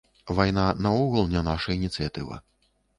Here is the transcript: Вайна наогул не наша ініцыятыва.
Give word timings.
Вайна 0.39 0.63
наогул 0.87 1.29
не 1.37 1.45
наша 1.51 1.77
ініцыятыва. 1.79 2.45